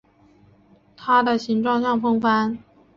[0.97, 2.57] 它形状像风帆。